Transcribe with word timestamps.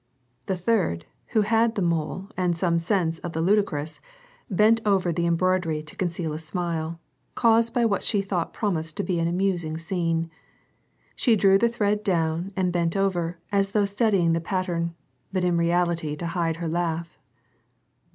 The 0.47 0.57
third, 0.57 1.05
who 1.27 1.41
had 1.41 1.75
the 1.75 1.81
mole 1.83 2.29
and 2.35 2.57
some 2.57 2.79
sense 2.79 3.19
of 3.19 3.33
the 3.33 3.41
ludicrous, 3.43 4.01
bent 4.49 4.81
over 4.83 5.11
the 5.11 5.27
embroidery 5.27 5.83
to 5.83 5.95
conceal 5.95 6.33
a 6.33 6.39
smile, 6.39 6.99
caused 7.35 7.75
by 7.75 7.85
what 7.85 8.03
she 8.03 8.23
thought 8.23 8.51
promised 8.51 8.97
to 8.97 9.03
be 9.03 9.19
an 9.19 9.27
amusing 9.27 9.77
scene. 9.77 10.31
She 11.15 11.35
drew 11.35 11.59
the 11.59 11.69
thread 11.69 12.03
down 12.03 12.51
and 12.55 12.73
bent 12.73 12.97
over, 12.97 13.37
as 13.51 13.73
though 13.73 13.85
studying 13.85 14.33
the 14.33 14.41
pattern, 14.41 14.95
but 15.31 15.43
in 15.43 15.55
reality 15.55 16.15
to 16.15 16.25
hide 16.25 16.55
her 16.55 16.67
laugh. 16.67 17.19